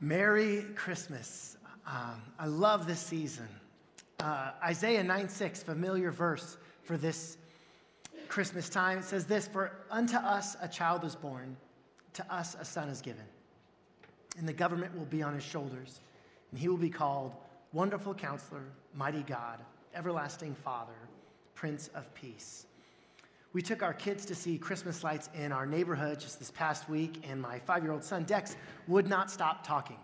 [0.00, 1.58] Merry Christmas.
[1.86, 3.48] Um, I love this season.
[4.18, 7.36] Uh, Isaiah 9 6, familiar verse for this
[8.28, 8.98] Christmas time.
[8.98, 11.54] It says this For unto us a child is born,
[12.14, 13.24] to us a son is given,
[14.38, 16.00] and the government will be on his shoulders,
[16.50, 17.34] and he will be called
[17.74, 19.58] Wonderful Counselor, Mighty God,
[19.94, 20.96] Everlasting Father,
[21.54, 22.64] Prince of Peace.
[23.52, 27.24] We took our kids to see Christmas lights in our neighborhood just this past week,
[27.28, 29.96] and my five year old son, Dex, would not stop talking.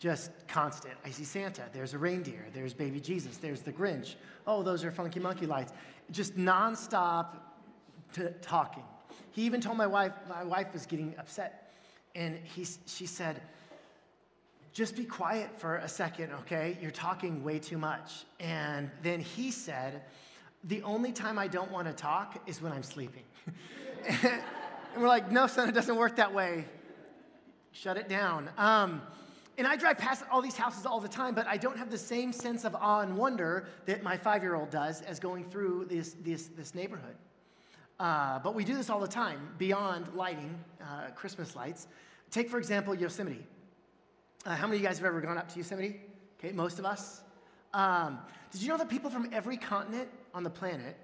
[0.00, 0.94] Just constant.
[1.04, 4.14] I see Santa, there's a reindeer, there's baby Jesus, there's the Grinch.
[4.46, 5.72] Oh, those are funky monkey lights.
[6.10, 7.36] Just nonstop
[8.12, 8.82] t- talking.
[9.30, 11.72] He even told my wife, my wife was getting upset,
[12.16, 13.40] and he, she said,
[14.72, 16.78] just be quiet for a second, okay?
[16.80, 18.24] You're talking way too much.
[18.38, 20.02] And then he said,
[20.64, 23.24] the only time I don't want to talk is when I'm sleeping.
[24.06, 24.42] and
[24.96, 26.64] we're like, no, son, it doesn't work that way.
[27.72, 28.50] Shut it down.
[28.58, 29.00] Um,
[29.56, 31.98] and I drive past all these houses all the time, but I don't have the
[31.98, 35.86] same sense of awe and wonder that my five year old does as going through
[35.88, 37.16] this, this, this neighborhood.
[37.98, 41.88] Uh, but we do this all the time beyond lighting uh, Christmas lights.
[42.30, 43.46] Take, for example, Yosemite.
[44.46, 46.00] Uh, how many of you guys have ever gone up to Yosemite?
[46.38, 47.20] Okay, most of us.
[47.74, 48.18] Um,
[48.50, 50.96] did you know that people from every continent on the planet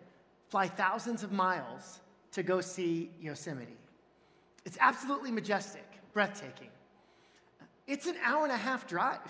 [0.48, 2.00] fly thousands of miles
[2.32, 3.76] to go see Yosemite?
[4.64, 6.68] It's absolutely majestic, breathtaking.
[7.86, 9.20] It's an hour and a half drive.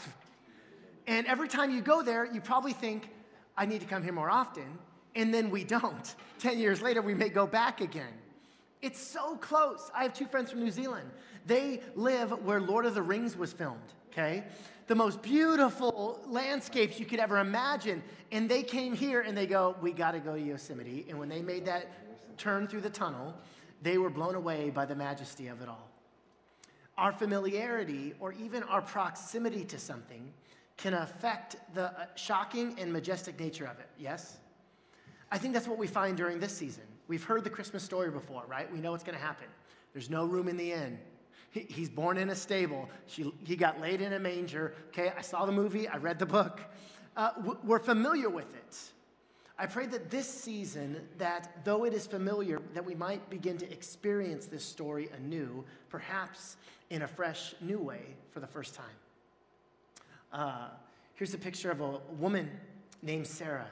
[1.07, 3.11] And every time you go there, you probably think,
[3.57, 4.79] I need to come here more often.
[5.15, 6.15] And then we don't.
[6.39, 8.13] 10 years later, we may go back again.
[8.83, 9.91] It's so close.
[9.95, 11.11] I have two friends from New Zealand.
[11.47, 13.81] They live where Lord of the Rings was filmed,
[14.11, 14.45] okay?
[14.87, 18.03] The most beautiful landscapes you could ever imagine.
[18.33, 21.07] And they came here and they go, We got to go to Yosemite.
[21.09, 23.35] And when they made that turn through the tunnel,
[23.83, 25.91] they were blown away by the majesty of it all.
[26.97, 30.33] Our familiarity or even our proximity to something
[30.77, 34.39] can affect the uh, shocking and majestic nature of it, yes?
[35.31, 36.85] I think that's what we find during this season.
[37.09, 38.71] We've heard the Christmas story before, right?
[38.73, 39.47] We know what's going to happen.
[39.93, 40.99] There's no room in the inn.
[41.57, 42.89] He, he's born in a stable.
[43.07, 44.75] She, he got laid in a manger.
[44.89, 46.61] Okay, I saw the movie, I read the book.
[47.17, 47.31] Uh,
[47.65, 48.79] we're familiar with it.
[49.59, 53.73] I pray that this season, that though it is familiar, that we might begin to
[53.73, 56.59] experience this story anew, perhaps
[56.91, 58.03] in a fresh, new way
[58.33, 58.85] for the first time.
[60.31, 60.69] Uh,
[61.15, 62.51] here's a picture of a woman
[63.03, 63.71] named Sarah.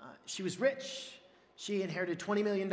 [0.00, 1.18] Uh, she was rich.
[1.56, 2.72] She inherited $20 million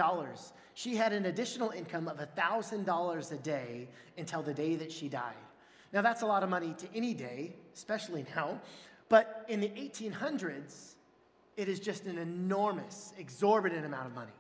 [0.76, 3.88] she had an additional income of $1,000 a day
[4.18, 5.34] until the day that she died.
[5.94, 8.60] Now, that's a lot of money to any day, especially now,
[9.08, 10.96] but in the 1800s,
[11.56, 14.34] it is just an enormous, exorbitant amount of money.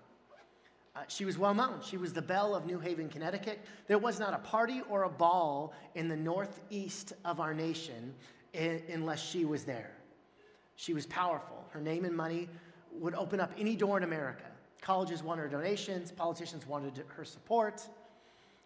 [0.93, 1.79] Uh, she was well known.
[1.81, 3.59] She was the belle of New Haven, Connecticut.
[3.87, 8.13] There was not a party or a ball in the northeast of our nation
[8.53, 9.91] in, unless she was there.
[10.75, 11.65] She was powerful.
[11.69, 12.49] Her name and money
[12.91, 14.45] would open up any door in America.
[14.81, 17.81] Colleges wanted her donations, politicians wanted her support,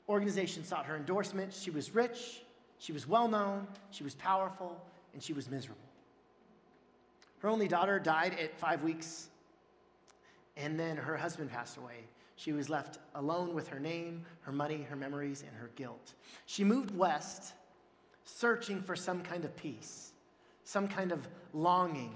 [0.08, 1.54] organizations sought her endorsement.
[1.54, 2.42] She was rich,
[2.78, 4.82] she was well known, she was powerful,
[5.14, 5.82] and she was miserable.
[7.40, 9.30] Her only daughter died at five weeks,
[10.58, 12.04] and then her husband passed away.
[12.36, 16.14] She was left alone with her name, her money, her memories, and her guilt.
[16.46, 17.54] She moved west,
[18.24, 20.12] searching for some kind of peace,
[20.64, 22.16] some kind of longing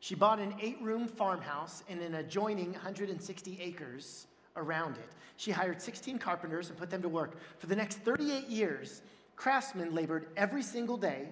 [0.00, 5.10] she bought an eight room farmhouse and an adjoining 160 acres around it.
[5.36, 7.36] She hired 16 carpenters and put them to work.
[7.58, 9.02] For the next 38 years,
[9.36, 11.28] craftsmen labored every single day,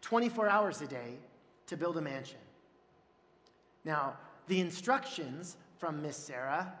[0.00, 1.18] 24 hours a day,
[1.66, 2.38] to build a mansion.
[3.84, 4.16] Now,
[4.48, 6.72] the instructions from Miss Sarah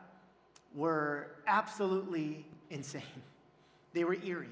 [0.74, 3.02] were absolutely insane.
[3.92, 4.48] They were eerie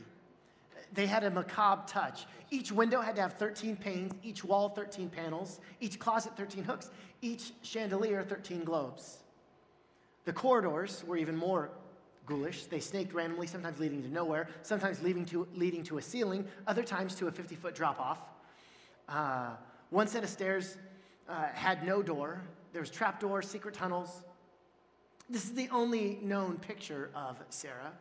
[0.93, 2.27] they had a macabre touch.
[2.51, 6.91] Each window had to have 13 panes, each wall 13 panels, each closet 13 hooks,
[7.23, 9.19] each chandelier 13 globes.
[10.25, 11.71] The corridors were even more
[12.27, 12.67] ghoulish.
[12.67, 16.83] They snaked randomly, sometimes leading to nowhere, sometimes leading to, leading to a ceiling, other
[16.83, 18.19] times to a 50 foot drop off.
[19.09, 19.51] Uh,
[19.91, 20.77] one set of stairs
[21.29, 22.43] uh, had no door.
[22.73, 24.23] There was trapdoors, secret tunnels.
[25.31, 27.93] This is the only known picture of Sarah,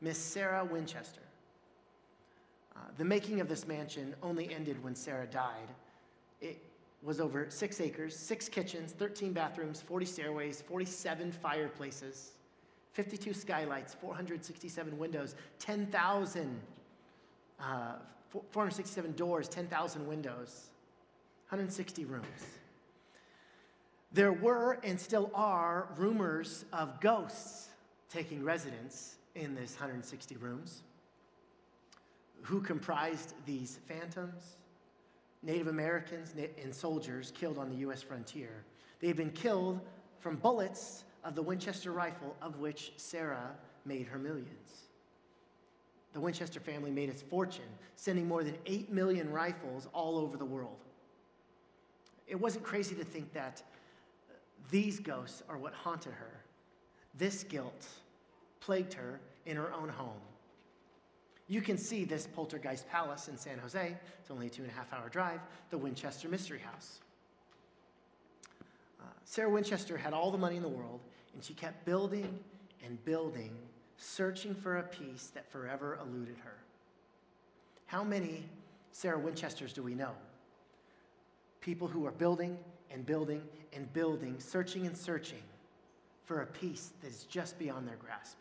[0.00, 1.20] Miss Sarah Winchester.
[2.80, 5.68] Uh, the making of this mansion only ended when Sarah died.
[6.40, 6.62] It
[7.02, 12.32] was over six acres, six kitchens, 13 bathrooms, 40 stairways, 47 fireplaces,
[12.92, 16.60] 52 skylights, 467 windows, 10,000,
[17.60, 17.92] uh,
[18.50, 20.70] 467 doors, 10,000 windows,
[21.48, 22.24] 160 rooms.
[24.12, 27.68] There were and still are rumors of ghosts
[28.08, 30.82] taking residence in this 160 rooms
[32.42, 34.56] who comprised these phantoms?
[35.42, 38.02] Native Americans and soldiers killed on the U.S.
[38.02, 38.64] frontier.
[39.00, 39.80] They had been killed
[40.18, 43.50] from bullets of the Winchester rifle, of which Sarah
[43.84, 44.88] made her millions.
[46.12, 50.44] The Winchester family made its fortune, sending more than 8 million rifles all over the
[50.44, 50.78] world.
[52.26, 53.62] It wasn't crazy to think that
[54.28, 54.34] uh,
[54.70, 56.44] these ghosts are what haunted her.
[57.16, 57.86] This guilt
[58.60, 60.20] plagued her in her own home.
[61.50, 63.96] You can see this poltergeist palace in San Jose.
[64.20, 67.00] It's only a two and a half hour drive, the Winchester Mystery House.
[69.00, 71.00] Uh, Sarah Winchester had all the money in the world,
[71.34, 72.38] and she kept building
[72.86, 73.50] and building,
[73.96, 76.54] searching for a peace that forever eluded her.
[77.86, 78.44] How many
[78.92, 80.12] Sarah Winchesters do we know?
[81.60, 82.56] People who are building
[82.92, 83.42] and building
[83.72, 85.42] and building, searching and searching
[86.26, 88.36] for a peace that is just beyond their grasp.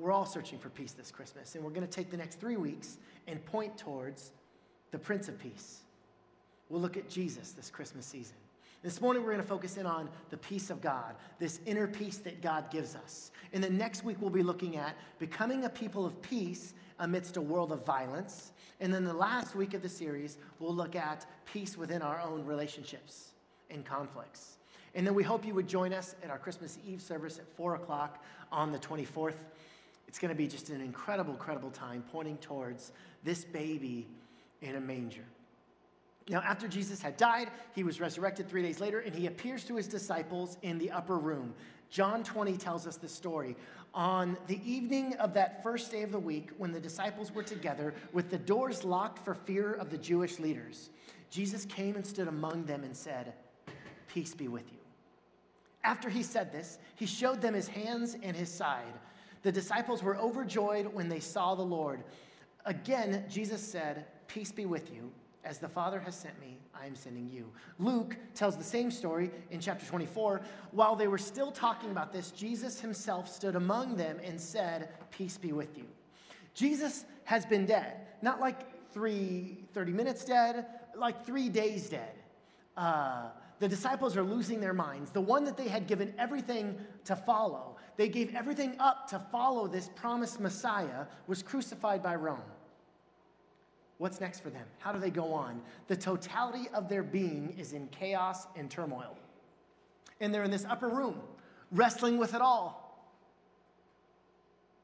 [0.00, 2.56] We're all searching for peace this Christmas, and we're going to take the next three
[2.56, 4.32] weeks and point towards
[4.92, 5.80] the Prince of Peace.
[6.70, 8.36] We'll look at Jesus this Christmas season.
[8.82, 12.16] This morning, we're going to focus in on the peace of God, this inner peace
[12.18, 13.30] that God gives us.
[13.52, 17.42] And then next week, we'll be looking at becoming a people of peace amidst a
[17.42, 18.52] world of violence.
[18.80, 22.46] And then the last week of the series, we'll look at peace within our own
[22.46, 23.32] relationships
[23.68, 24.56] and conflicts.
[24.94, 27.76] And then we hope you would join us at our Christmas Eve service at 4
[27.76, 29.36] o'clock on the 24th.
[30.10, 32.90] It's going to be just an incredible, incredible time pointing towards
[33.22, 34.08] this baby
[34.60, 35.22] in a manger.
[36.28, 39.76] Now, after Jesus had died, he was resurrected three days later, and he appears to
[39.76, 41.54] his disciples in the upper room.
[41.90, 43.54] John 20 tells us the story.
[43.94, 47.94] On the evening of that first day of the week, when the disciples were together
[48.12, 50.90] with the doors locked for fear of the Jewish leaders,
[51.30, 53.34] Jesus came and stood among them and said,
[54.08, 54.78] Peace be with you.
[55.84, 58.98] After he said this, he showed them his hands and his side.
[59.42, 62.02] The disciples were overjoyed when they saw the Lord.
[62.66, 65.10] Again, Jesus said, Peace be with you.
[65.42, 67.50] As the Father has sent me, I am sending you.
[67.78, 70.42] Luke tells the same story in chapter 24.
[70.72, 75.38] While they were still talking about this, Jesus himself stood among them and said, Peace
[75.38, 75.86] be with you.
[76.52, 82.14] Jesus has been dead, not like three, 30 minutes dead, like three days dead.
[82.76, 83.28] Uh,
[83.60, 85.12] the disciples are losing their minds.
[85.12, 89.66] The one that they had given everything to follow they gave everything up to follow
[89.66, 92.40] this promised Messiah, was crucified by Rome.
[93.98, 94.66] What's next for them?
[94.78, 95.60] How do they go on?
[95.86, 99.18] The totality of their being is in chaos and turmoil.
[100.18, 101.20] And they're in this upper room,
[101.72, 103.06] wrestling with it all.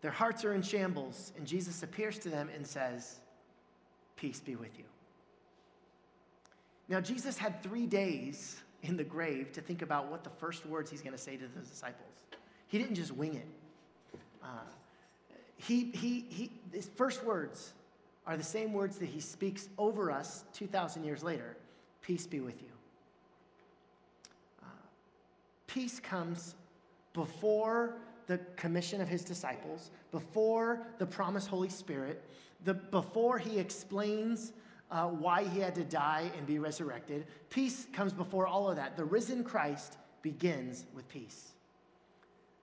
[0.02, 3.20] Their hearts are in shambles, and Jesus appears to them and says,
[4.16, 4.84] Peace be with you.
[6.86, 10.90] Now, Jesus had three days in the grave to think about what the first words
[10.90, 12.12] he's going to say to the disciples.
[12.68, 13.46] He didn't just wing it.
[14.42, 14.48] Uh,
[15.56, 17.72] he, he, he, his first words
[18.26, 21.56] are the same words that he speaks over us 2,000 years later
[22.06, 22.68] Peace be with you.
[24.62, 24.68] Uh,
[25.66, 26.54] peace comes
[27.14, 27.96] before
[28.28, 32.22] the commission of his disciples, before the promised Holy Spirit,
[32.64, 34.52] the, before he explains
[34.90, 37.26] uh, why he had to die and be resurrected.
[37.50, 38.96] Peace comes before all of that.
[38.96, 41.52] The risen Christ begins with peace.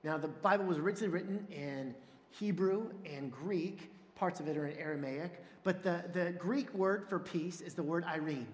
[0.03, 1.95] Now, the Bible was originally written in
[2.31, 3.91] Hebrew and Greek.
[4.15, 5.41] Parts of it are in Aramaic.
[5.63, 8.47] But the, the Greek word for peace is the word Irene.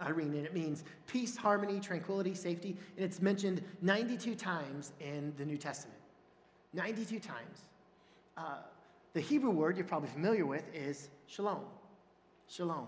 [0.00, 2.76] Irene, and it means peace, harmony, tranquility, safety.
[2.96, 5.98] And it's mentioned 92 times in the New Testament.
[6.72, 7.58] 92 times.
[8.36, 8.58] Uh,
[9.12, 11.64] the Hebrew word you're probably familiar with is shalom.
[12.50, 12.86] Shalom.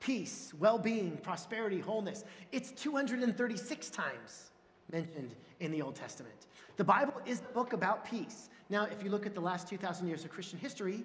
[0.00, 2.24] Peace, well being, prosperity, wholeness.
[2.52, 4.50] It's 236 times
[4.92, 6.34] mentioned in the Old Testament.
[6.76, 8.50] The Bible is a book about peace.
[8.68, 11.02] Now, if you look at the last 2,000 years of Christian history,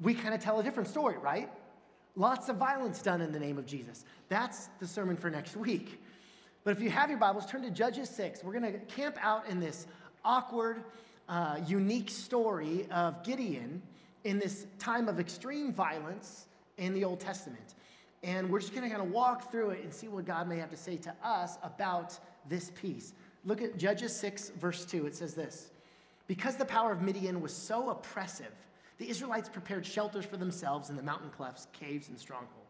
[0.00, 1.50] we kind of tell a different story, right?
[2.14, 4.04] Lots of violence done in the name of Jesus.
[4.28, 6.00] That's the sermon for next week.
[6.62, 8.44] But if you have your Bibles, turn to Judges 6.
[8.44, 9.88] We're going to camp out in this
[10.24, 10.84] awkward,
[11.28, 13.82] uh, unique story of Gideon
[14.22, 16.46] in this time of extreme violence
[16.78, 17.74] in the Old Testament.
[18.22, 20.56] And we're just going to kind of walk through it and see what God may
[20.58, 23.12] have to say to us about this piece.
[23.44, 25.06] Look at Judges 6, verse 2.
[25.06, 25.70] It says this
[26.26, 28.52] Because the power of Midian was so oppressive,
[28.98, 32.64] the Israelites prepared shelters for themselves in the mountain clefts, caves, and strongholds.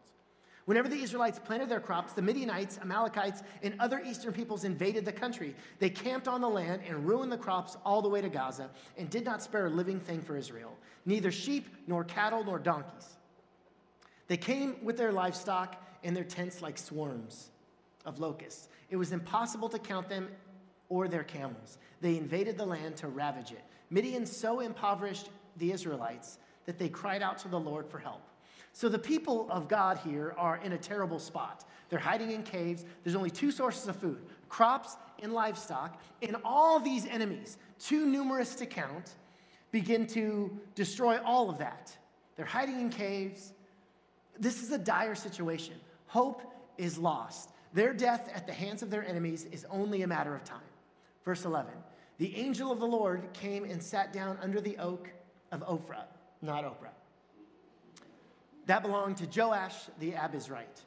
[0.65, 5.11] Whenever the Israelites planted their crops, the Midianites, Amalekites, and other eastern peoples invaded the
[5.11, 5.55] country.
[5.77, 9.07] They camped on the land and ruined the crops all the way to Gaza and
[9.09, 13.15] did not spare a living thing for Israel, neither sheep, nor cattle, nor donkeys.
[14.27, 17.49] They came with their livestock and their tents like swarms
[18.05, 18.69] of locusts.
[18.89, 20.29] It was impossible to count them
[20.89, 21.77] or their camels.
[22.01, 23.63] They invaded the land to ravage it.
[23.89, 28.21] Midian so impoverished the Israelites that they cried out to the Lord for help.
[28.73, 31.63] So the people of God here are in a terrible spot.
[31.89, 32.83] They're hiding in caves.
[33.03, 36.01] There's only two sources of food crops and livestock.
[36.21, 39.15] And all these enemies, too numerous to count,
[39.71, 41.95] begin to destroy all of that.
[42.35, 43.53] They're hiding in caves.
[44.39, 45.75] This is a dire situation.
[46.07, 46.41] Hope
[46.77, 47.51] is lost.
[47.73, 50.59] Their death at the hands of their enemies is only a matter of time.
[51.23, 51.71] Verse 11
[52.17, 55.09] The angel of the Lord came and sat down under the oak
[55.51, 56.05] of Ophrah,
[56.41, 56.93] not Oprah.
[58.65, 60.83] That belonged to Joash the Abiezrite,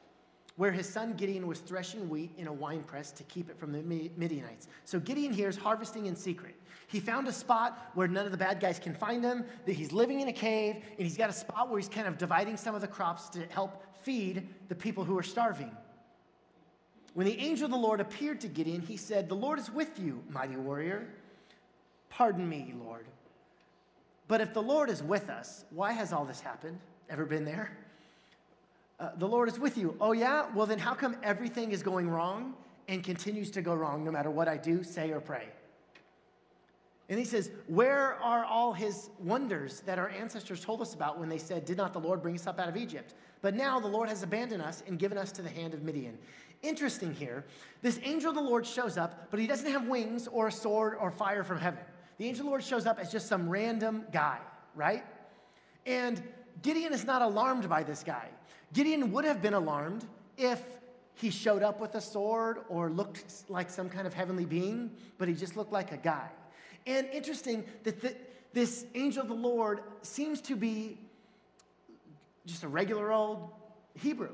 [0.59, 3.71] where his son Gideon was threshing wheat in a wine press to keep it from
[3.71, 4.67] the Midianites.
[4.83, 6.53] So Gideon here is harvesting in secret.
[6.87, 9.93] He found a spot where none of the bad guys can find him, that he's
[9.93, 12.75] living in a cave, and he's got a spot where he's kind of dividing some
[12.75, 15.71] of the crops to help feed the people who are starving.
[17.13, 19.97] When the angel of the Lord appeared to Gideon, he said, The Lord is with
[19.97, 21.07] you, mighty warrior.
[22.09, 23.05] Pardon me, Lord.
[24.27, 26.79] But if the Lord is with us, why has all this happened?
[27.09, 27.71] Ever been there?
[28.99, 29.95] Uh, the Lord is with you.
[30.01, 30.47] Oh, yeah?
[30.53, 32.53] Well, then how come everything is going wrong
[32.87, 35.47] and continues to go wrong no matter what I do, say, or pray?
[37.09, 41.27] And he says, Where are all his wonders that our ancestors told us about when
[41.27, 43.15] they said, Did not the Lord bring us up out of Egypt?
[43.41, 46.17] But now the Lord has abandoned us and given us to the hand of Midian.
[46.61, 47.45] Interesting here,
[47.81, 50.95] this angel of the Lord shows up, but he doesn't have wings or a sword
[50.99, 51.79] or fire from heaven.
[52.17, 54.39] The angel of the Lord shows up as just some random guy,
[54.75, 55.05] right?
[55.85, 56.21] And
[56.61, 58.27] Gideon is not alarmed by this guy.
[58.73, 60.05] Gideon would have been alarmed
[60.37, 60.61] if
[61.15, 65.27] he showed up with a sword or looked like some kind of heavenly being, but
[65.27, 66.29] he just looked like a guy.
[66.87, 68.15] And interesting that the,
[68.53, 70.97] this angel of the Lord seems to be
[72.45, 73.49] just a regular old
[73.95, 74.33] Hebrew.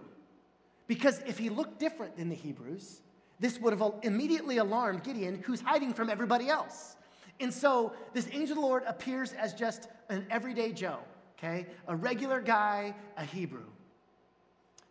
[0.87, 3.01] Because if he looked different than the Hebrews,
[3.39, 6.95] this would have immediately alarmed Gideon, who's hiding from everybody else.
[7.39, 10.99] And so this angel of the Lord appears as just an everyday Joe,
[11.37, 11.67] okay?
[11.87, 13.65] A regular guy, a Hebrew.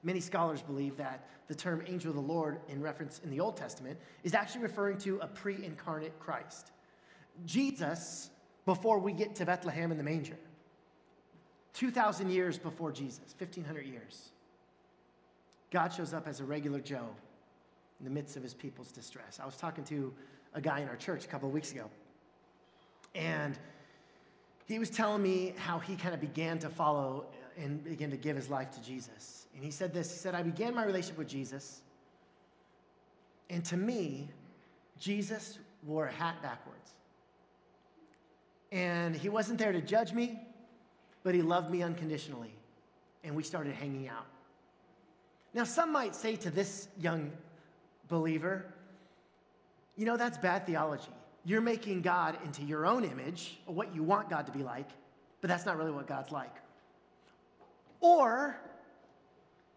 [0.02, 3.56] Many scholars believe that the term angel of the Lord, in reference in the Old
[3.56, 6.72] Testament, is actually referring to a pre incarnate Christ.
[7.46, 8.30] Jesus,
[8.64, 10.38] before we get to Bethlehem in the manger,
[11.74, 14.30] 2,000 years before Jesus, 1,500 years,
[15.70, 17.08] God shows up as a regular Joe
[17.98, 19.40] in the midst of his people's distress.
[19.42, 20.12] I was talking to
[20.54, 21.90] a guy in our church a couple of weeks ago,
[23.14, 23.58] and
[24.66, 28.36] he was telling me how he kind of began to follow and began to give
[28.36, 29.46] his life to Jesus.
[29.54, 31.82] And he said this He said, I began my relationship with Jesus,
[33.50, 34.28] and to me,
[34.98, 36.92] Jesus wore a hat backwards.
[38.72, 40.40] And he wasn't there to judge me,
[41.22, 42.52] but he loved me unconditionally.
[43.22, 44.26] And we started hanging out.
[45.52, 47.30] Now, some might say to this young
[48.08, 48.66] believer,
[49.96, 51.12] you know, that's bad theology.
[51.44, 54.88] You're making God into your own image, or what you want God to be like,
[55.40, 56.54] but that's not really what God's like.
[58.00, 58.56] Or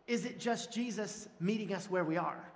[0.08, 2.50] is it just Jesus meeting us where we are?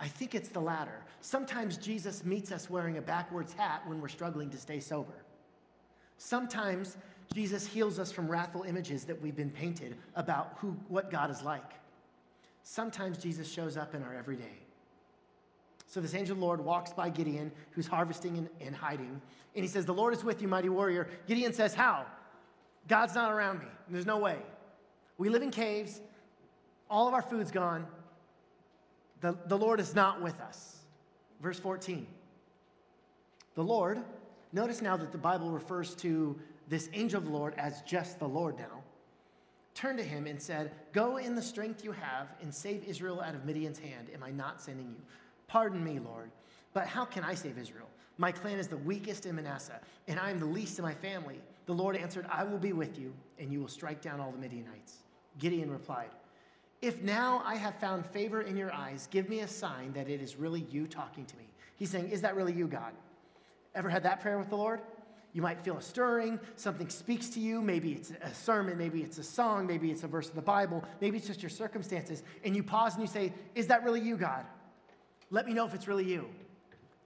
[0.00, 1.02] I think it's the latter.
[1.20, 5.24] Sometimes Jesus meets us wearing a backwards hat when we're struggling to stay sober.
[6.18, 6.96] Sometimes
[7.32, 11.42] Jesus heals us from wrathful images that we've been painted about who, what God is
[11.42, 11.72] like.
[12.62, 14.63] Sometimes Jesus shows up in our everyday.
[15.86, 19.20] So this angel of the Lord walks by Gideon, who's harvesting and, and hiding,
[19.54, 21.08] and he says, The Lord is with you, mighty warrior.
[21.26, 22.06] Gideon says, How?
[22.88, 23.66] God's not around me.
[23.88, 24.38] There's no way.
[25.16, 26.00] We live in caves,
[26.90, 27.86] all of our food's gone.
[29.20, 30.78] The, the Lord is not with us.
[31.40, 32.06] Verse 14.
[33.54, 34.02] The Lord,
[34.52, 36.38] notice now that the Bible refers to
[36.68, 38.82] this angel of the Lord as just the Lord now,
[39.74, 43.34] turned to him and said, Go in the strength you have and save Israel out
[43.34, 44.08] of Midian's hand.
[44.12, 45.02] Am I not sending you?
[45.46, 46.30] Pardon me, Lord,
[46.72, 47.88] but how can I save Israel?
[48.16, 51.40] My clan is the weakest in Manasseh, and I am the least in my family.
[51.66, 54.38] The Lord answered, I will be with you, and you will strike down all the
[54.38, 54.98] Midianites.
[55.38, 56.10] Gideon replied,
[56.80, 60.20] If now I have found favor in your eyes, give me a sign that it
[60.20, 61.44] is really you talking to me.
[61.76, 62.92] He's saying, Is that really you, God?
[63.74, 64.80] Ever had that prayer with the Lord?
[65.32, 67.60] You might feel a stirring, something speaks to you.
[67.60, 70.84] Maybe it's a sermon, maybe it's a song, maybe it's a verse of the Bible,
[71.00, 72.22] maybe it's just your circumstances.
[72.44, 74.46] And you pause and you say, Is that really you, God?
[75.30, 76.26] Let me know if it's really you.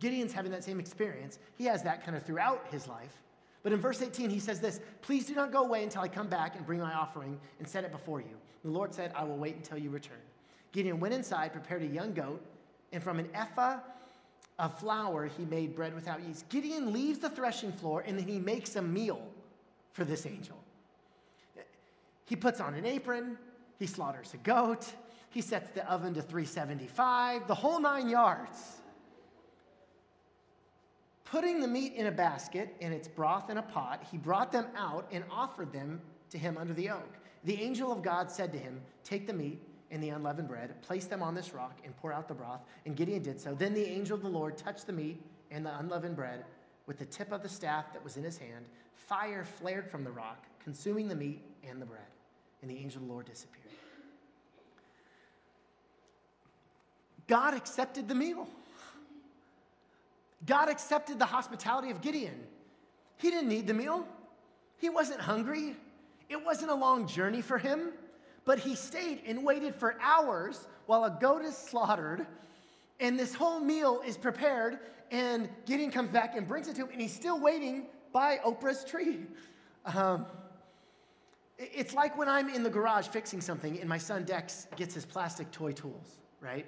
[0.01, 1.39] Gideon's having that same experience.
[1.57, 3.23] He has that kind of throughout his life.
[3.63, 6.29] But in verse 18, he says this Please do not go away until I come
[6.29, 8.37] back and bring my offering and set it before you.
[8.65, 10.19] The Lord said, I will wait until you return.
[10.73, 12.45] Gideon went inside, prepared a young goat,
[12.93, 13.79] and from an ephah
[14.59, 16.49] of flour, he made bread without yeast.
[16.49, 19.23] Gideon leaves the threshing floor and then he makes a meal
[19.93, 20.57] for this angel.
[22.25, 23.39] He puts on an apron,
[23.79, 24.93] he slaughters a goat,
[25.31, 28.77] he sets the oven to 375, the whole nine yards.
[31.25, 34.67] Putting the meat in a basket and its broth in a pot, he brought them
[34.77, 37.19] out and offered them to him under the oak.
[37.45, 41.05] The angel of God said to him, Take the meat and the unleavened bread, place
[41.05, 42.61] them on this rock, and pour out the broth.
[42.87, 43.55] And Gideon did so.
[43.55, 46.45] Then the angel of the Lord touched the meat and the unleavened bread
[46.87, 48.65] with the tip of the staff that was in his hand.
[48.95, 52.01] Fire flared from the rock, consuming the meat and the bread.
[52.63, 53.68] And the angel of the Lord disappeared.
[57.29, 58.49] God accepted the meal.
[60.47, 62.41] God accepted the hospitality of Gideon.
[63.17, 64.07] He didn't need the meal,
[64.79, 65.77] he wasn't hungry.
[66.29, 67.91] It wasn't a long journey for him,
[68.45, 72.27] but he stayed and waited for hours while a goat is slaughtered
[73.01, 74.79] and this whole meal is prepared.
[75.11, 78.85] And Gideon comes back and brings it to him, and he's still waiting by Oprah's
[78.85, 79.21] tree.
[79.87, 80.27] Um,
[81.57, 85.07] it's like when I'm in the garage fixing something, and my son Dex gets his
[85.07, 86.67] plastic toy tools, right?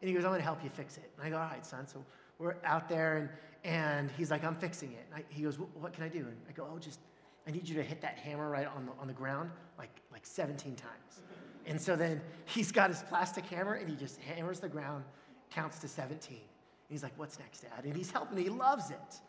[0.00, 1.10] And he goes, I'm gonna help you fix it.
[1.16, 1.86] And I go, All right, son.
[1.86, 2.04] So
[2.38, 3.28] we're out there, and,
[3.64, 5.06] and he's like, I'm fixing it.
[5.10, 6.20] And I, he goes, What can I do?
[6.20, 7.00] And I go, Oh, just
[7.46, 10.26] I need you to hit that hammer right on the, on the ground like, like
[10.26, 11.20] 17 times.
[11.66, 15.04] And so then he's got his plastic hammer and he just hammers the ground,
[15.50, 16.36] counts to 17.
[16.36, 16.40] And
[16.88, 17.84] he's like, What's next, Dad?
[17.84, 19.20] And he's helping he loves it.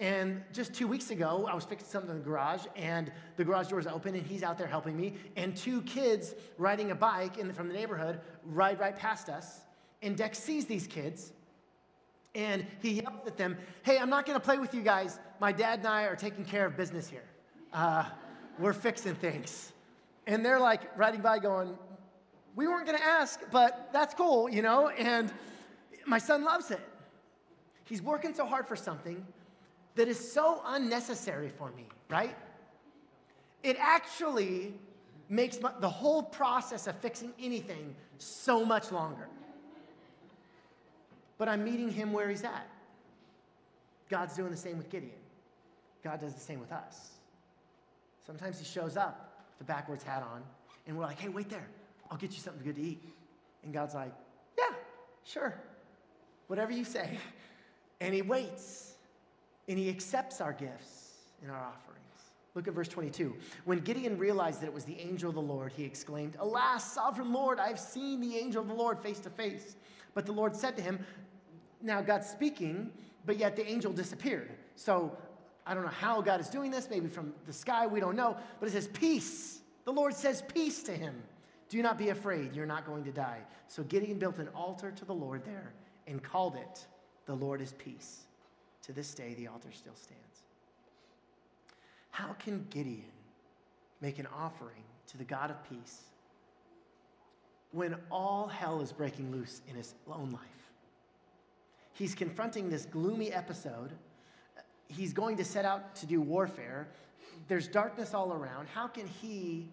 [0.00, 3.68] And just two weeks ago, I was fixing something in the garage, and the garage
[3.68, 5.14] door is open, and he's out there helping me.
[5.36, 9.60] And two kids riding a bike in the, from the neighborhood ride right past us.
[10.04, 11.32] And Dex sees these kids,
[12.34, 15.18] and he yells at them, Hey, I'm not gonna play with you guys.
[15.40, 17.24] My dad and I are taking care of business here
[17.74, 18.04] uh,
[18.58, 19.72] we're fixing things.
[20.26, 21.76] And they're like riding by going,
[22.54, 24.88] we weren't going to ask, but that's cool, you know?
[24.88, 25.32] And
[26.06, 26.80] my son loves it.
[27.84, 29.26] He's working so hard for something
[29.96, 32.36] that is so unnecessary for me, right?
[33.62, 34.72] It actually
[35.28, 39.28] makes my, the whole process of fixing anything so much longer.
[41.38, 42.68] But I'm meeting him where he's at.
[44.08, 45.12] God's doing the same with Gideon.
[46.02, 47.10] God does the same with us.
[48.26, 50.42] Sometimes he shows up with a backwards hat on,
[50.86, 51.66] and we're like, hey, wait there.
[52.10, 53.02] I'll get you something good to eat.
[53.64, 54.12] And God's like,
[54.58, 54.74] yeah,
[55.24, 55.54] sure.
[56.46, 57.18] Whatever you say.
[58.00, 58.94] And he waits,
[59.68, 62.00] and he accepts our gifts and our offerings.
[62.54, 63.34] Look at verse 22.
[63.64, 67.32] When Gideon realized that it was the angel of the Lord, he exclaimed, Alas, sovereign
[67.32, 69.76] Lord, I've seen the angel of the Lord face to face.
[70.14, 71.04] But the Lord said to him,
[71.84, 72.90] Now God's speaking,
[73.26, 74.50] but yet the angel disappeared.
[74.74, 75.16] So
[75.66, 78.36] I don't know how God is doing this, maybe from the sky, we don't know,
[78.58, 79.60] but it says, Peace.
[79.84, 81.22] The Lord says, Peace to him.
[81.68, 83.40] Do not be afraid, you're not going to die.
[83.68, 85.74] So Gideon built an altar to the Lord there
[86.06, 86.86] and called it,
[87.26, 88.22] The Lord is Peace.
[88.82, 90.42] To this day, the altar still stands.
[92.10, 93.04] How can Gideon
[94.00, 96.02] make an offering to the God of peace
[97.72, 100.63] when all hell is breaking loose in his own life?
[101.94, 103.92] He's confronting this gloomy episode
[104.88, 106.88] he's going to set out to do warfare.
[107.48, 108.68] There's darkness all around.
[108.68, 109.68] How can he,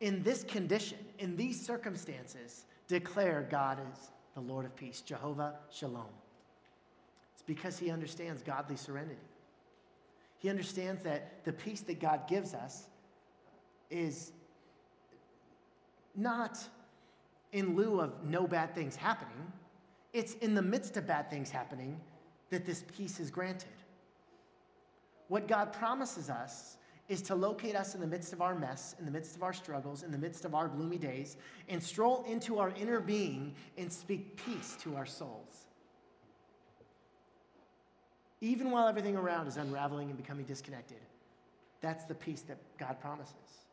[0.00, 6.06] in this condition, in these circumstances, declare God is the Lord of peace, Jehovah Shalom?
[7.34, 9.16] It's because he understands godly serenity.
[10.38, 12.86] He understands that the peace that God gives us
[13.90, 14.32] is
[16.14, 16.58] not
[17.52, 19.52] in lieu of no bad things happening,
[20.16, 22.00] it's in the midst of bad things happening
[22.48, 23.68] that this peace is granted.
[25.28, 26.78] What God promises us
[27.10, 29.52] is to locate us in the midst of our mess, in the midst of our
[29.52, 31.36] struggles, in the midst of our gloomy days,
[31.68, 35.66] and stroll into our inner being and speak peace to our souls.
[38.40, 41.00] Even while everything around is unraveling and becoming disconnected,
[41.82, 43.66] that's the peace that God promises.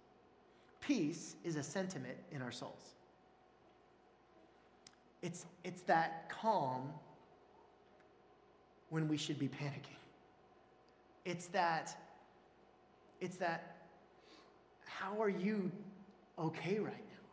[0.81, 2.95] Peace is a sentiment in our souls.
[5.23, 6.89] It's, it's that calm
[8.89, 9.97] when we should be panicking.
[11.25, 11.97] It's that,
[13.21, 13.77] it's that,
[14.85, 15.71] how are you
[16.37, 17.27] okay right now?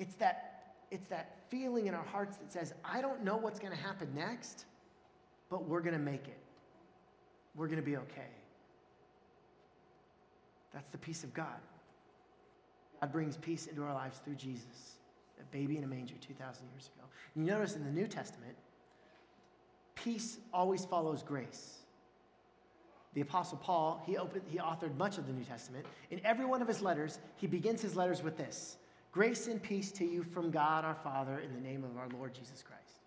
[0.00, 3.72] It's that, it's that feeling in our hearts that says, I don't know what's going
[3.72, 4.64] to happen next,
[5.48, 6.40] but we're going to make it.
[7.54, 8.32] We're going to be okay.
[10.74, 11.60] That's the peace of God.
[13.00, 14.95] God brings peace into our lives through Jesus,
[15.40, 17.06] a baby in a manger 2,000 years ago.
[17.34, 18.56] You notice in the New Testament,
[19.94, 21.78] peace always follows grace
[23.16, 25.86] the Apostle Paul, he, opened, he authored much of the New Testament.
[26.10, 28.76] In every one of his letters, he begins his letters with this
[29.10, 32.34] Grace and peace to you from God our Father in the name of our Lord
[32.34, 33.00] Jesus Christ.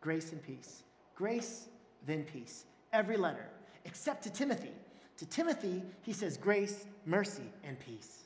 [0.00, 0.82] Grace and peace.
[1.14, 1.68] Grace,
[2.06, 2.64] then peace.
[2.92, 3.46] Every letter,
[3.84, 4.72] except to Timothy.
[5.18, 8.24] To Timothy, he says grace, mercy, and peace.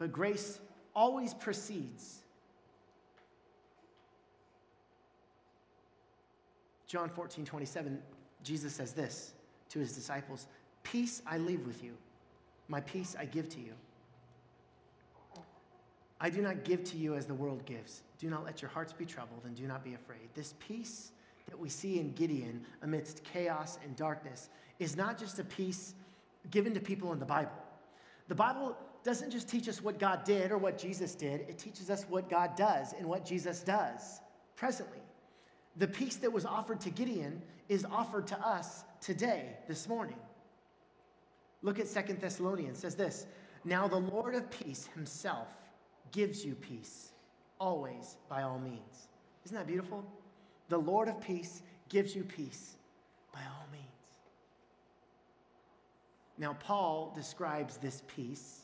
[0.00, 0.58] But grace
[0.98, 2.22] always precedes.
[6.88, 7.98] John 14, 27
[8.42, 9.32] Jesus says this
[9.68, 10.48] to his disciples
[10.82, 11.92] Peace I leave with you,
[12.66, 13.74] my peace I give to you.
[16.20, 18.02] I do not give to you as the world gives.
[18.18, 20.28] Do not let your hearts be troubled and do not be afraid.
[20.34, 21.12] This peace
[21.48, 24.48] that we see in Gideon amidst chaos and darkness
[24.80, 25.94] is not just a peace
[26.50, 27.52] given to people in the Bible.
[28.26, 31.90] The Bible doesn't just teach us what God did or what Jesus did, it teaches
[31.90, 34.20] us what God does and what Jesus does
[34.56, 35.00] presently.
[35.76, 40.16] The peace that was offered to Gideon is offered to us today, this morning.
[41.62, 43.26] Look at Second Thessalonians, says this
[43.64, 45.48] Now the Lord of peace himself
[46.12, 47.12] gives you peace,
[47.60, 49.08] always by all means.
[49.44, 50.04] Isn't that beautiful?
[50.68, 52.76] The Lord of peace gives you peace
[53.32, 53.84] by all means.
[56.38, 58.62] Now, Paul describes this peace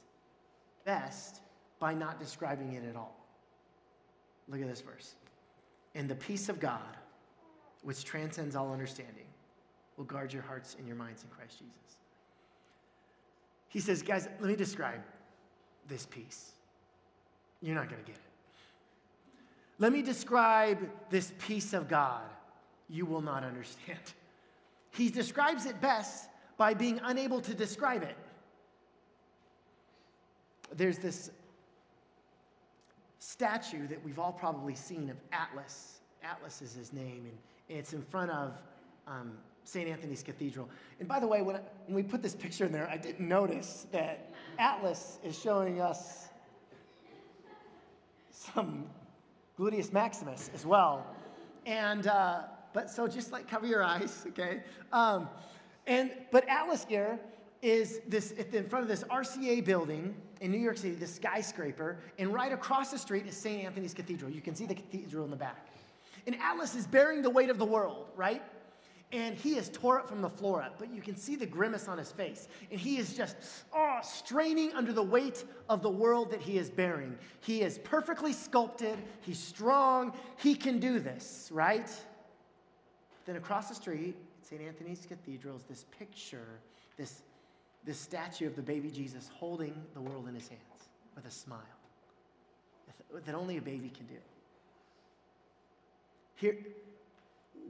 [0.85, 1.41] best
[1.79, 3.17] by not describing it at all.
[4.49, 5.15] Look at this verse.
[5.95, 6.97] And the peace of God,
[7.83, 9.27] which transcends all understanding,
[9.97, 11.97] will guard your hearts and your minds in Christ Jesus.
[13.69, 15.01] He says, guys, let me describe
[15.89, 16.53] this peace.
[17.61, 18.23] You're not going to get it.
[19.79, 20.79] Let me describe
[21.11, 22.23] this peace of God.
[22.89, 23.99] You will not understand.
[24.91, 28.17] He describes it best by being unable to describe it.
[30.77, 31.31] There's this
[33.19, 36.01] statue that we've all probably seen of Atlas.
[36.23, 38.53] Atlas is his name, and it's in front of
[39.07, 39.33] um,
[39.65, 39.89] St.
[39.89, 40.69] Anthony's Cathedral.
[41.01, 43.27] And by the way, when, I, when we put this picture in there, I didn't
[43.27, 46.29] notice that Atlas is showing us
[48.31, 48.87] some
[49.59, 51.07] gluteus maximus as well.
[51.67, 54.63] And, uh, but so just like cover your eyes, okay?
[54.93, 55.29] Um,
[55.87, 57.19] and, but Atlas here
[57.63, 62.33] is this, in front of this RCA building in New York City, this skyscraper, and
[62.33, 63.65] right across the street is St.
[63.65, 64.31] Anthony's Cathedral.
[64.31, 65.69] You can see the cathedral in the back.
[66.27, 68.43] And Atlas is bearing the weight of the world, right?
[69.13, 71.87] and he is tore up from the floor up, but you can see the grimace
[71.87, 72.49] on his face.
[72.73, 73.37] And he is just
[73.73, 77.17] oh, straining under the weight of the world that he is bearing.
[77.41, 81.89] He is perfectly sculpted, he's strong, he can do this, right?
[83.25, 84.61] Then across the street, St.
[84.61, 86.59] Anthony's Cathedral is this picture,
[86.97, 87.23] this,
[87.85, 90.63] this statue of the baby Jesus holding the world in his hands
[91.15, 91.61] with a smile
[93.25, 94.17] that only a baby can do.
[96.37, 96.57] Here,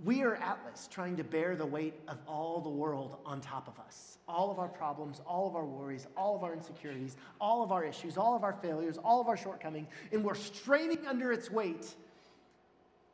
[0.04, 3.78] we are Atlas trying to bear the weight of all the world on top of
[3.78, 4.18] us.
[4.26, 7.84] All of our problems, all of our worries, all of our insecurities, all of our
[7.84, 11.94] issues, all of our failures, all of our shortcomings, and we're straining under its weight.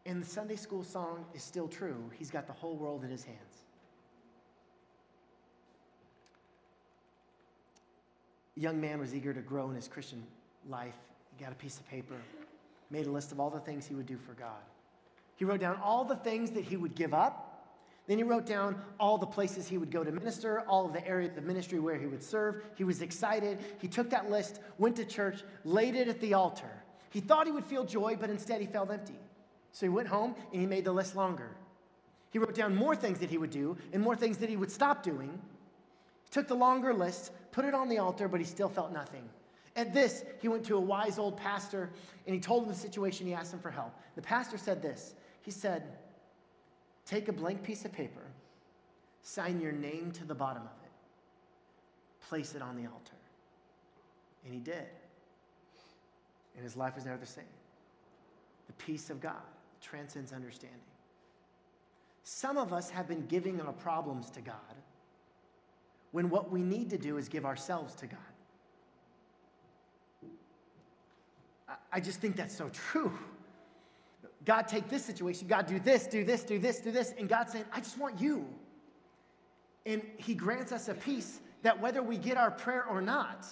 [0.06, 2.10] And the Sunday school song is still true.
[2.18, 3.38] He's got the whole world in his hands.
[8.49, 10.22] A young man was eager to grow in his Christian
[10.68, 10.94] life.
[11.36, 12.16] He got a piece of paper,
[12.90, 14.60] made a list of all the things he would do for God.
[15.36, 17.46] He wrote down all the things that he would give up.
[18.06, 21.06] Then he wrote down all the places he would go to minister, all of the
[21.06, 22.62] areas of ministry where he would serve.
[22.74, 23.58] He was excited.
[23.78, 26.70] He took that list, went to church, laid it at the altar.
[27.10, 29.18] He thought he would feel joy, but instead he felt empty.
[29.72, 31.56] So he went home and he made the list longer.
[32.30, 34.70] He wrote down more things that he would do and more things that he would
[34.70, 35.40] stop doing.
[36.24, 39.28] He took the longer list, put it on the altar, but he still felt nothing.
[39.76, 41.90] At this, he went to a wise old pastor
[42.26, 43.26] and he told him the situation.
[43.26, 43.94] He asked him for help.
[44.16, 45.84] The pastor said this he said,
[47.06, 48.22] Take a blank piece of paper,
[49.22, 53.14] sign your name to the bottom of it, place it on the altar.
[54.44, 54.86] And he did.
[56.56, 57.44] And his life was never the same.
[58.66, 59.42] The peace of God
[59.80, 60.78] transcends understanding.
[62.22, 64.54] Some of us have been giving our problems to God
[66.12, 68.18] when what we need to do is give ourselves to God.
[71.92, 73.12] I just think that's so true.
[74.44, 75.46] God, take this situation.
[75.46, 77.14] God, do this, do this, do this, do this.
[77.18, 78.46] And God's saying, I just want you.
[79.86, 83.46] And He grants us a peace that whether we get our prayer or not,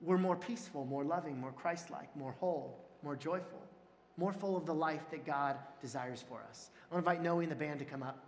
[0.00, 3.60] we're more peaceful, more loving, more Christ like, more whole, more joyful,
[4.16, 6.70] more full of the life that God desires for us.
[6.90, 8.24] I want to invite Noe and the band to come up.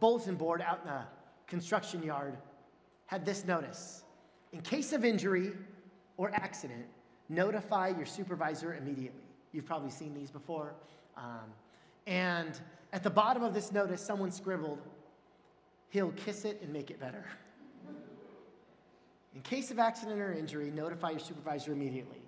[0.00, 1.02] Bulletin board out in the
[1.46, 2.36] construction yard
[3.06, 4.04] had this notice
[4.52, 5.52] In case of injury
[6.16, 6.86] or accident,
[7.28, 9.22] notify your supervisor immediately.
[9.52, 10.74] You've probably seen these before.
[11.16, 11.52] Um,
[12.06, 12.58] and
[12.92, 14.80] at the bottom of this notice, someone scribbled,
[15.90, 17.24] he'll kiss it and make it better.
[19.34, 22.22] In case of accident or injury, notify your supervisor immediately.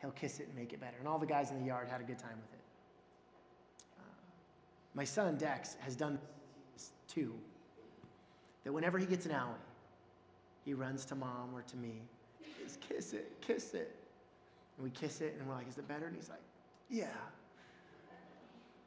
[0.00, 0.96] He'll kiss it and make it better.
[0.98, 2.64] And all the guys in the yard had a good time with it.
[3.98, 4.02] Uh,
[4.94, 6.18] my son, Dex, has done
[7.12, 7.34] too.
[8.64, 9.54] That whenever he gets an owie,
[10.64, 12.02] he runs to mom or to me.
[12.62, 13.94] Just kiss it, kiss it.
[14.76, 16.06] And we kiss it, and we're like, Is it better?
[16.06, 16.42] And he's like,
[16.88, 17.06] Yeah.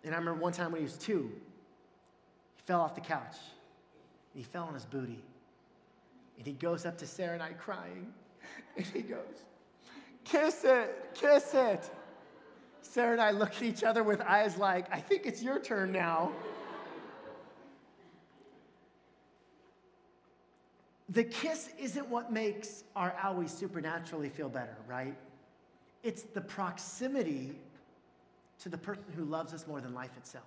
[0.04, 1.32] And I remember one time when he was two,
[2.56, 3.36] he fell off the couch.
[4.34, 5.24] And he fell on his booty.
[6.38, 8.14] And he goes up to Sarah and I crying.
[8.78, 9.44] And he goes,
[10.26, 11.90] Kiss it, kiss it.
[12.82, 15.92] Sarah and I look at each other with eyes like, I think it's your turn
[15.92, 16.32] now.
[21.10, 25.16] The kiss isn't what makes our owie supernaturally feel better, right?
[26.04, 27.56] It's the proximity
[28.60, 30.46] to the person who loves us more than life itself.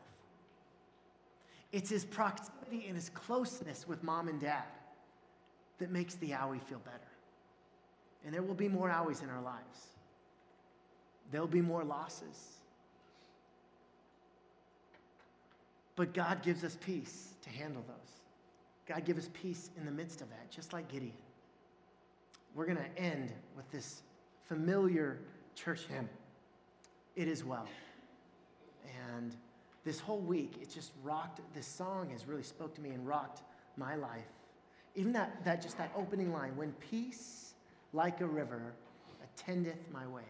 [1.70, 4.64] It's his proximity and his closeness with mom and dad
[5.78, 6.98] that makes the owie feel better.
[8.24, 9.86] And there will be more owies in our lives.
[11.30, 12.56] There'll be more losses.
[15.94, 18.17] But God gives us peace to handle those.
[18.88, 21.12] God give us peace in the midst of that, just like Gideon.
[22.54, 24.02] We're going to end with this
[24.46, 25.18] familiar
[25.54, 26.08] church hymn,
[27.14, 27.68] It Is Well.
[29.14, 29.36] And
[29.84, 33.42] this whole week, it just rocked, this song has really spoke to me and rocked
[33.76, 34.24] my life.
[34.94, 37.54] Even that, that just that opening line, when peace
[37.92, 38.72] like a river
[39.22, 40.24] attendeth my way,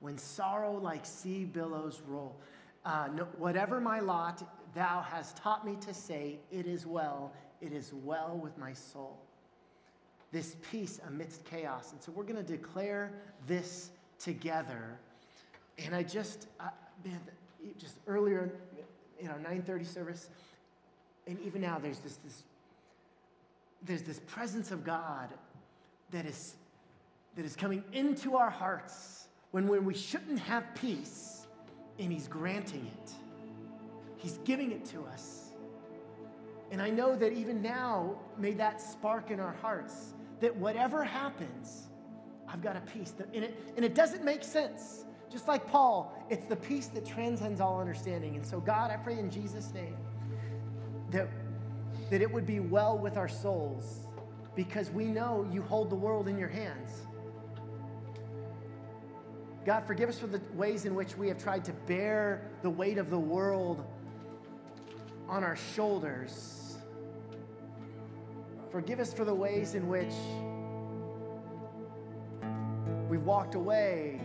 [0.00, 2.34] when sorrow like sea billows roll,
[2.86, 4.42] uh, no, whatever my lot,
[4.74, 7.32] thou hast taught me to say, it is well,
[7.64, 9.18] it is well with my soul.
[10.32, 11.92] This peace amidst chaos.
[11.92, 13.12] And so we're going to declare
[13.46, 14.98] this together.
[15.78, 16.48] And I just,
[17.04, 17.20] man,
[17.78, 18.52] just earlier
[19.18, 20.28] in our 9:30 service,
[21.26, 22.42] and even now, there's this, this
[23.82, 25.28] there's this presence of God
[26.10, 26.56] that is
[27.36, 31.46] that is coming into our hearts when, when we shouldn't have peace,
[31.98, 33.12] and He's granting it.
[34.16, 35.43] He's giving it to us.
[36.70, 41.88] And I know that even now, may that spark in our hearts that whatever happens,
[42.48, 43.12] I've got a peace.
[43.12, 45.04] That, and, it, and it doesn't make sense.
[45.30, 48.36] Just like Paul, it's the peace that transcends all understanding.
[48.36, 49.96] And so, God, I pray in Jesus' name
[51.10, 51.28] that,
[52.10, 54.06] that it would be well with our souls
[54.54, 57.06] because we know you hold the world in your hands.
[59.64, 62.98] God, forgive us for the ways in which we have tried to bear the weight
[62.98, 63.84] of the world
[65.34, 66.76] on our shoulders.
[68.70, 70.14] Forgive us for the ways in which
[73.08, 74.20] we've walked away.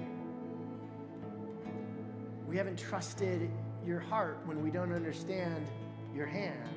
[2.47, 3.49] We haven't trusted
[3.83, 5.65] your heart when we don't understand
[6.13, 6.69] your hand.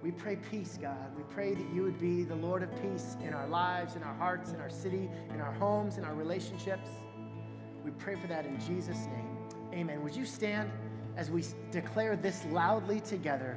[0.00, 1.10] We pray peace, God.
[1.16, 4.14] We pray that you would be the Lord of peace in our lives, in our
[4.14, 6.88] hearts, in our city, in our homes, in our relationships.
[7.84, 9.38] We pray for that in Jesus' name.
[9.72, 10.04] Amen.
[10.04, 10.70] Would you stand?
[11.16, 13.56] As we declare this loudly together.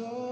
[0.00, 0.29] soul.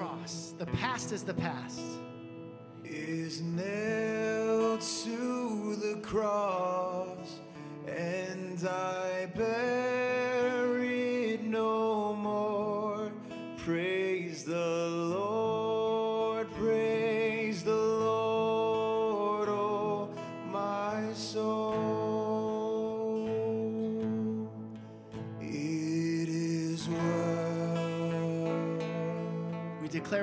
[0.00, 0.54] Cross.
[0.56, 1.82] The past is the past.
[2.84, 6.69] Is nailed to the cross,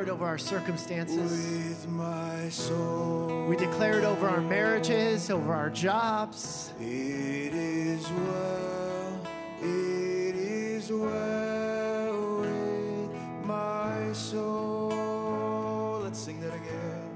[0.07, 1.17] It over our circumstances.
[1.17, 3.45] with my soul.
[3.49, 6.71] We declare it over our marriages, over our jobs.
[6.79, 9.19] It is well,
[9.61, 15.99] it is well with my soul.
[16.03, 17.09] Let's sing that again.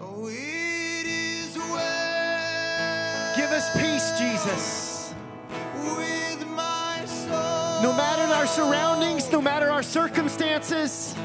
[0.00, 3.36] Oh, it is well.
[3.36, 5.14] Give us peace, Jesus.
[5.84, 7.82] with my soul.
[7.82, 11.16] No matter our surroundings, no matter our circumstances,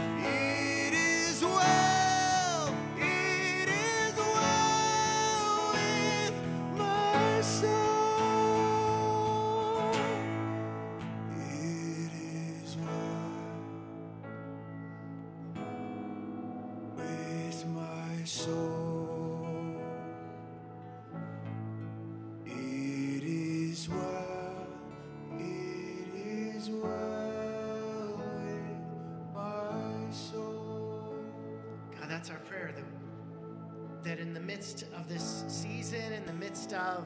[35.05, 37.05] of this season, in the midst of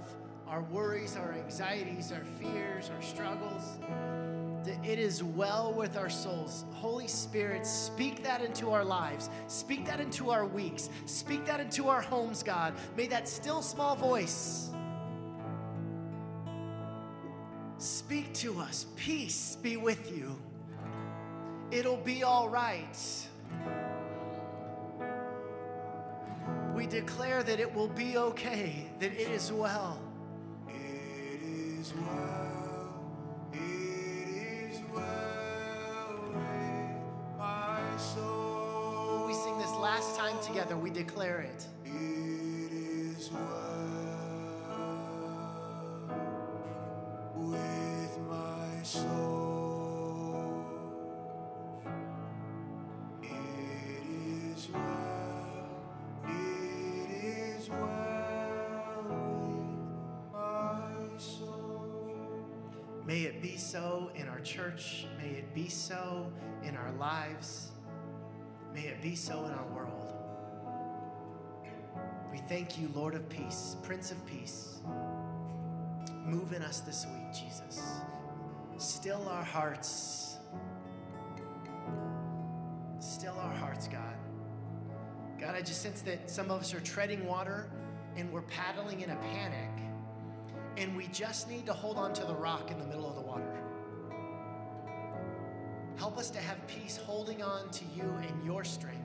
[0.49, 3.77] our worries, our anxieties, our fears, our struggles,
[4.63, 6.65] that it is well with our souls.
[6.73, 9.29] Holy Spirit, speak that into our lives.
[9.47, 10.89] Speak that into our weeks.
[11.05, 12.73] Speak that into our homes, God.
[12.97, 14.69] May that still small voice
[17.77, 18.87] speak to us.
[18.95, 20.37] Peace be with you.
[21.71, 22.97] It'll be all right.
[26.75, 29.99] We declare that it will be okay, that it is well.
[39.99, 41.67] Last time together, we declare it.
[65.69, 66.31] So
[66.63, 67.71] in our lives.
[68.73, 70.13] May it be so in our world.
[72.31, 74.79] We thank you, Lord of Peace, Prince of Peace.
[76.25, 77.81] Move in us this week, Jesus.
[78.77, 80.37] Still our hearts.
[82.99, 84.15] Still our hearts, God.
[85.39, 87.69] God, I just sense that some of us are treading water
[88.15, 89.69] and we're paddling in a panic,
[90.77, 93.21] and we just need to hold on to the rock in the middle of the
[93.21, 93.48] water.
[95.99, 99.03] Help us to have peace holding on to you and your strength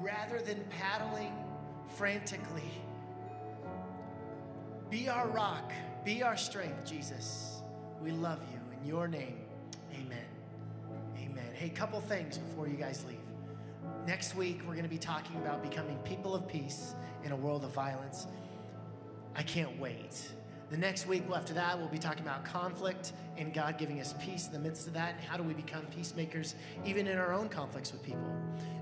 [0.00, 1.32] rather than paddling
[1.96, 2.68] frantically.
[4.90, 5.72] Be our rock,
[6.04, 7.62] be our strength, Jesus.
[8.02, 8.58] We love you.
[8.80, 9.36] In your name,
[9.94, 10.18] amen.
[11.16, 11.54] Amen.
[11.54, 13.18] Hey, couple things before you guys leave.
[14.08, 17.64] Next week, we're going to be talking about becoming people of peace in a world
[17.64, 18.26] of violence.
[19.36, 20.32] I can't wait.
[20.70, 24.46] The next week after that, we'll be talking about conflict and God giving us peace
[24.46, 26.54] in the midst of that, and how do we become peacemakers
[26.84, 28.32] even in our own conflicts with people.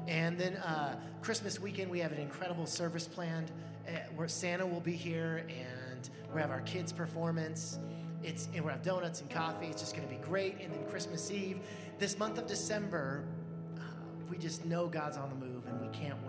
[0.07, 3.51] And then uh, Christmas weekend, we have an incredible service planned
[3.87, 7.79] uh, where Santa will be here, and we have our kids' performance.
[8.23, 9.69] It's and we have donuts and coffee.
[9.69, 10.57] It's just going to be great.
[10.61, 11.61] And then Christmas Eve,
[11.99, 13.25] this month of December,
[13.79, 13.81] uh,
[14.29, 16.28] we just know God's on the move, and we can't wait.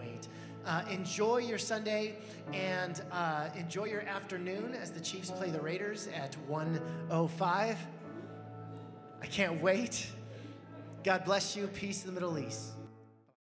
[0.70, 2.14] Uh, enjoy your Sunday
[2.54, 7.78] and uh, enjoy your afternoon as the Chiefs play the Raiders at 105.
[9.20, 10.06] I can't wait.
[11.04, 11.66] God bless you.
[11.66, 12.74] Peace in the Middle East.